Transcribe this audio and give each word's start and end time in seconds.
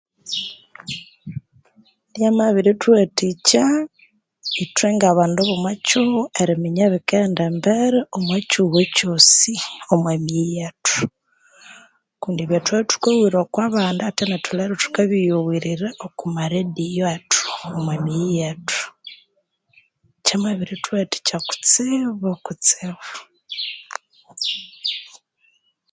Byamabituwatikya 2.13 3.65
etwe 4.63 5.09
bandu 5.19 5.39
bomo 5.47 5.69
kighuwo 5.85 6.23
eriminya 6.41 6.83
ebikalholha 6.89 7.43
embere 7.51 7.99
omwakihugho 8.15 8.79
kyosi 8.95 9.55